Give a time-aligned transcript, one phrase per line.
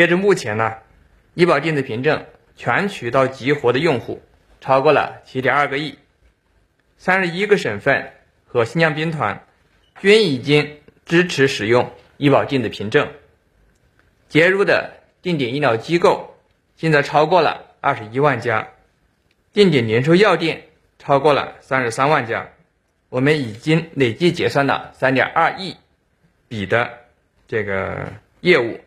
[0.00, 0.78] 截至目前呢，
[1.34, 2.24] 医保电子凭证
[2.56, 4.22] 全渠道激活的用户
[4.58, 5.98] 超过了七点二个亿，
[6.96, 8.10] 三十一个省份
[8.46, 9.44] 和新疆兵团
[10.00, 13.10] 均已经支持使用医保电子凭证，
[14.26, 16.34] 接入的定点医疗机构
[16.76, 18.68] 现在超过了二十一万家，
[19.52, 20.62] 定点零售药店
[20.98, 22.48] 超过了三十三万家，
[23.10, 25.76] 我们已经累计结算了三点二亿
[26.48, 26.90] 笔的
[27.46, 28.80] 这个业务。